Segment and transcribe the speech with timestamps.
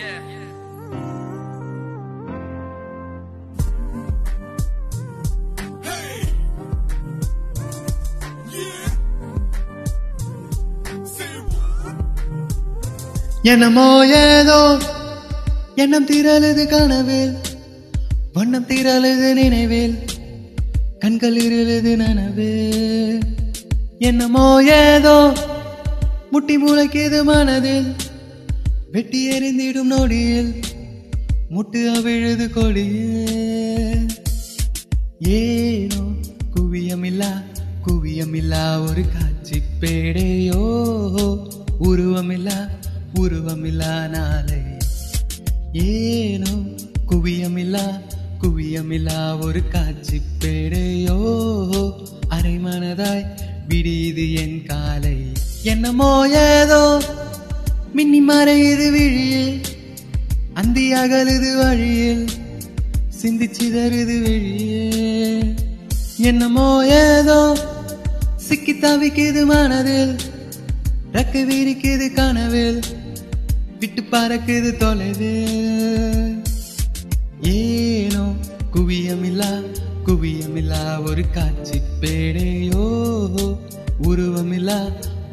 [0.00, 0.20] Yeah.
[5.82, 6.12] Hey.
[8.50, 8.90] Yeah.
[13.44, 13.86] என்னமோ
[14.20, 14.58] ஏதோ
[15.76, 17.32] எண்ணம் தீரலது கனவில்
[18.34, 19.94] வண்ணம் தீரலது நினைவில்
[21.00, 23.22] கண்கள் இருளது நனவில்
[24.08, 24.46] என்னமோ
[24.80, 25.16] ஏதோ
[26.32, 27.88] முட்டி முளைக்கிது மனதில்
[28.92, 30.54] வெட்டி எறிந்திடும் நொடியில்
[31.50, 34.08] முட்டு அவிழுது கொடியில்.
[35.18, 36.00] ஏனோ
[36.54, 37.30] குவியமில்லா
[37.86, 40.62] குவியமில்லா ஒரு காட்சி பேடையோ.
[41.80, 42.56] உருவமில்லா
[43.14, 44.60] உருவமில்லா நாளை.
[45.72, 46.52] ஏனோ
[47.06, 47.84] குவியமில்லா
[48.42, 51.18] குவியமில்லா ஒரு காட்சி பேடையோ.
[52.30, 53.26] அரைமனதாய்
[53.68, 55.16] விடியுது என் காலை.
[55.62, 57.02] என்னமோ ஏதோ
[57.94, 59.54] மின்னி மறையுது விழியில்
[60.54, 62.24] அந்தி அகலுது வழியில்
[63.22, 64.86] சிந்திச்சிதறுது வெளியே
[66.18, 66.68] என்னமோ
[67.00, 67.40] ஏதோ
[68.36, 70.14] சிக்கி தவிக்குது மனதில்
[71.12, 72.80] ரக்க விரிக்குது கனவில்
[73.80, 76.34] விட்டு பறக்குது தொலைவில்.
[77.52, 78.24] ஏனோ
[78.72, 79.52] குவியமில்லா
[80.06, 82.84] குவியமில்லா ஒரு காட்சி பேடையோ
[84.06, 84.78] உருவமில்லா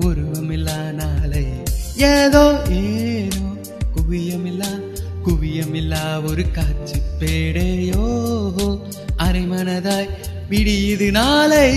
[0.00, 1.65] உருவமில்லா நாளையே
[1.96, 3.56] ஏதோ ஏனோ
[3.94, 4.70] குவியமில்லா
[5.26, 8.04] குவியமில்லா ஒரு காட்சி பேடையோ.
[9.18, 10.08] அரைமனதாய்
[10.50, 11.68] விடியுது நாளை.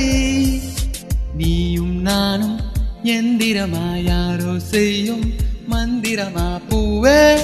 [1.38, 2.60] நீயும் நானும்
[3.04, 5.34] எந்திரமா யாரோ செய்யும்
[5.70, 7.40] மந்திரமா பூவே.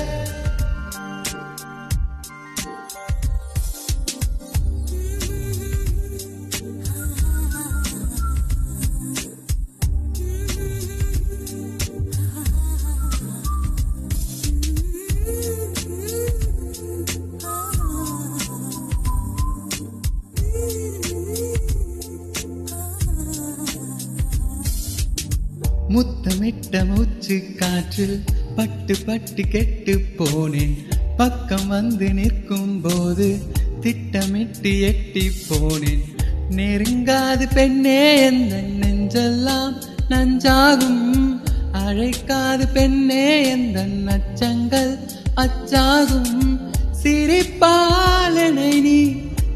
[25.89, 28.23] முத்தமிட்ட மூச்சு காற்றில்
[28.55, 30.77] பட்டு பட்டு கெட்டு போனேன்.
[31.17, 33.39] பக்கம் வந்து நிற்கும் போது
[33.81, 36.01] திட்டமிட்டு எட்டி போனேன்.
[36.49, 39.75] நெருங்காது பெண்ணே எந்த நெஞ்செல்லாம்
[40.09, 41.41] நஞ்சாகும்?
[41.73, 44.99] அழைக்காது பெண்ணே எந்த நச்சங்கள்
[45.35, 46.59] அச்சாகும்?
[47.03, 49.15] சிரிப்பாலனை நீ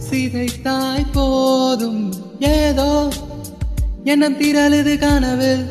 [0.09, 2.13] சிதைத்தாய் போதும்.
[2.39, 3.11] ஏதோ
[4.03, 5.65] எண்ணம் திரளுது கனவில்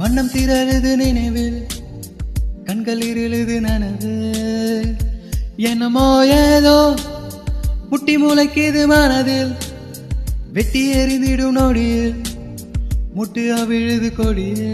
[0.00, 1.66] வண்ணம் திரழுது நினைவில்
[2.64, 4.12] கண்கள் இருளுது நனவு.
[5.56, 6.76] என்னமோ ஏதோ
[7.90, 9.52] முட்டி முளைக்கிது மனதில்
[10.52, 12.14] வெட்டி எறிந்திடும் நொடியில்
[13.16, 14.72] முட்டு அவிழுது கொடியே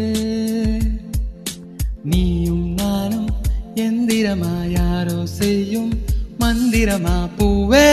[2.04, 3.30] நீயும் நானும்
[3.74, 5.92] எந்திரமா யாரோ செய்யும்
[6.40, 7.90] மந்திரமா பூவே.